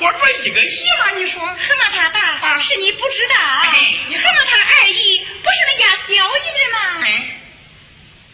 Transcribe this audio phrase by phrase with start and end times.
[0.00, 1.10] 我说一个姨吗？
[1.16, 1.46] 你说何
[1.78, 3.36] 马他大，是你不知道
[3.72, 4.16] 你。
[4.16, 6.78] 何马他二姨不是那家小姨的吗？
[7.04, 7.08] 哎，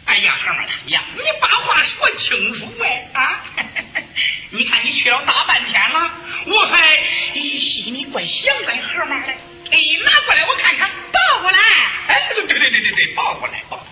[0.07, 3.45] 哎呀，何马他呀，你把话说清楚哎啊！
[4.51, 6.11] 你看你去了大半天了，
[6.47, 6.97] 我还
[7.35, 9.33] 心里，怪想咱何马的。
[9.33, 11.59] 哎，拿过来我看看，抱过来。
[12.07, 13.86] 哎，对对对对对，抱过来抱。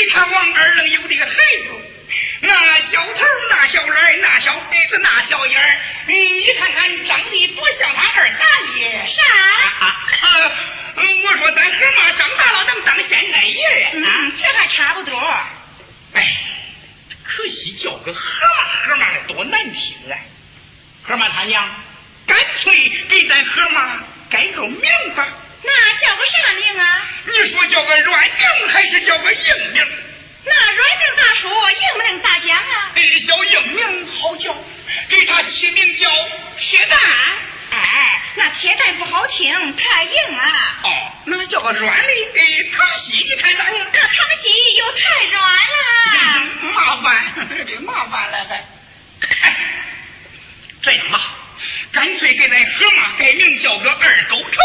[0.00, 1.68] 你看王二愣有的个孩子，
[2.40, 2.54] 那
[2.90, 9.06] 小头，那小脸，那小鼻子，那小眼儿，你看看长得多像他二大爷。
[9.06, 9.22] 啥？
[9.84, 10.00] 啊，
[10.96, 14.32] 我说咱河马长大了能当县太爷啊？
[14.42, 15.18] 这还差不多。
[16.14, 16.22] 哎，
[17.22, 18.20] 可惜叫个河
[18.56, 20.16] 马河马的多难听啊！
[21.02, 21.68] 河马他娘，
[22.26, 25.28] 干脆给咱河马改个名吧。
[25.62, 27.09] 那叫个啥名啊？
[27.26, 29.82] 你说叫个软名还是叫个硬名？
[30.44, 31.50] 那软名咋说？
[31.70, 32.92] 硬名咋讲啊？
[32.94, 34.56] 哎，叫硬名好叫，
[35.08, 36.10] 给他起名叫
[36.58, 36.98] 铁蛋。
[37.72, 40.44] 哎，那铁蛋不好听，太硬了。
[40.82, 42.42] 哦，那叫个软的，哎，
[42.76, 43.86] 糖稀，你看咋样？
[43.92, 44.10] 那糖
[44.42, 45.80] 稀又太软了。
[46.72, 48.54] 麻烦，这麻烦了还。
[49.42, 49.56] 哎，
[50.82, 51.20] 这样吧，
[51.92, 54.58] 干脆给咱河马改名叫个二狗臭。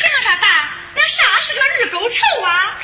[0.00, 0.63] 这么他大，
[1.54, 2.80] 那啥是个二狗臭啊？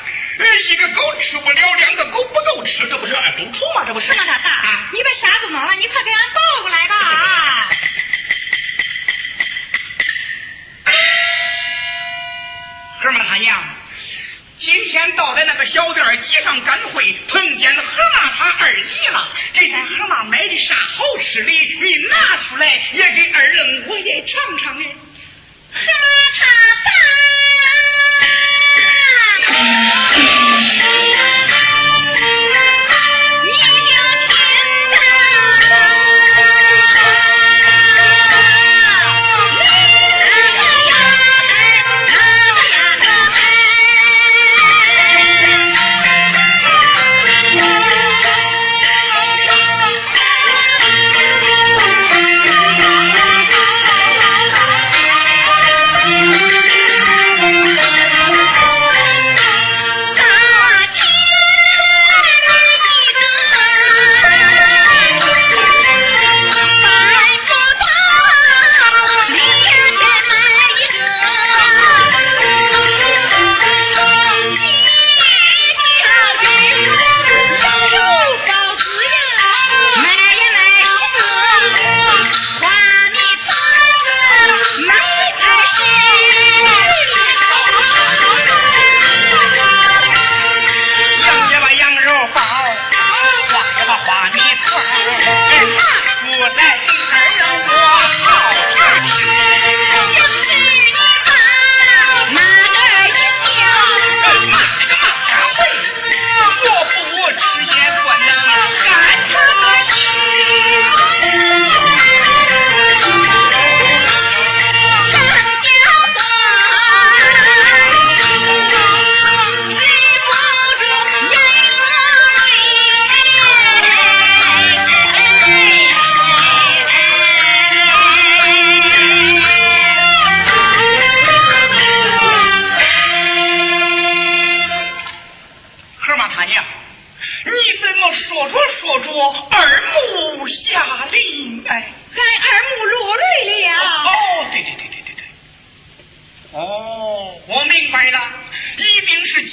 [0.69, 3.83] 一个狗吃不了，两个狗不够吃，这不是二狗臭吗？
[3.85, 4.07] 这不是？
[4.07, 7.69] 这么他大，你把啥都弄了，你快给俺抱过来吧啊！
[13.01, 13.63] 河马他娘，
[14.59, 24.85] 今天到在那个小店街上赶会，碰见河马他二姨了，给咱河马买的啥好吃的，你拿出来也给二愣我也尝尝呢。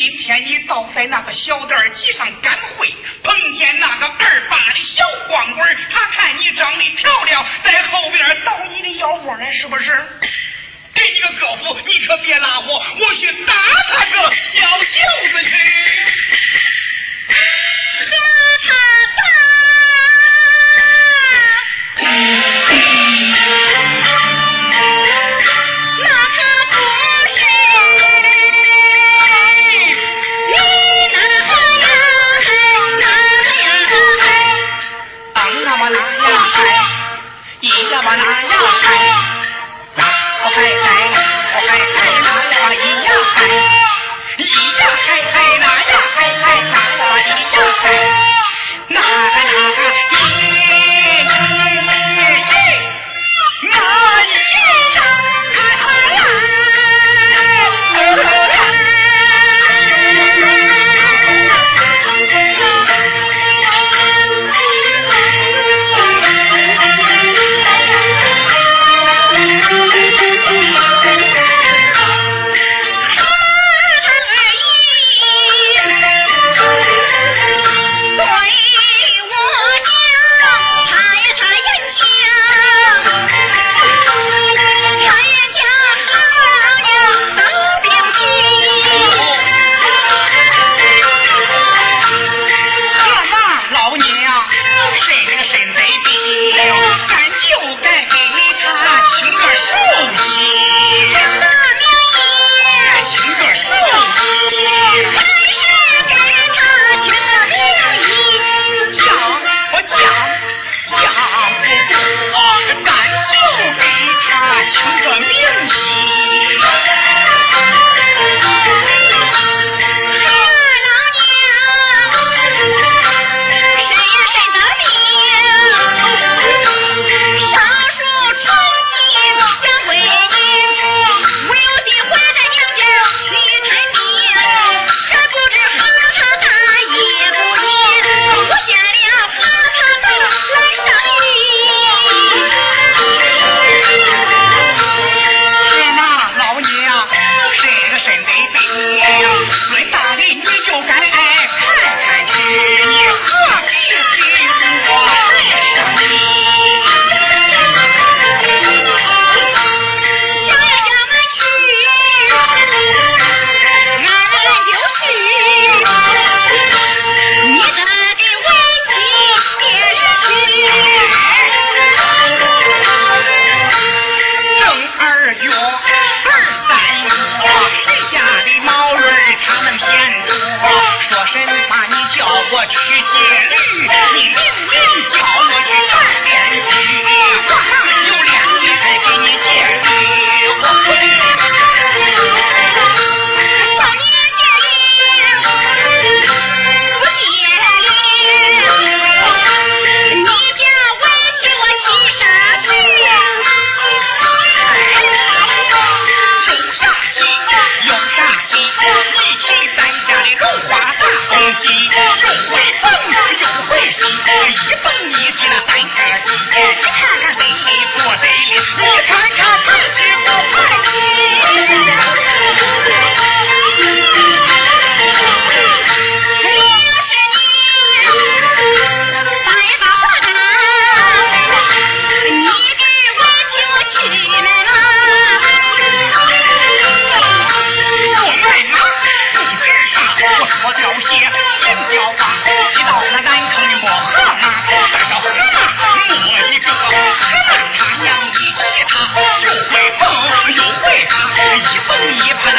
[0.09, 2.88] 今天你倒在那个小店集上赶会
[3.23, 9.92] 碰见那个二八的小光棍他看你长得漂亮在后边捣你的腰窝呢是不是？
[10.94, 13.53] 给你个胳膊你可别拉我我去打
[13.92, 15.78] 他个小舅子去。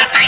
[0.00, 0.20] 儿